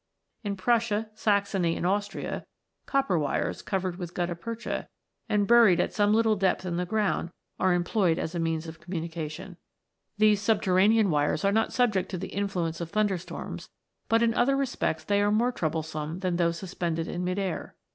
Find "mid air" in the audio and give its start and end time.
17.23-17.75